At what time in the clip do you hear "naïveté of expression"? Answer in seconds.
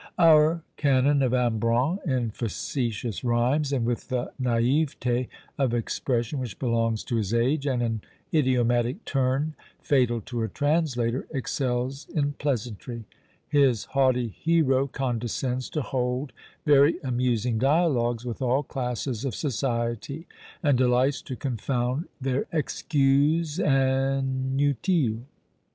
4.41-6.39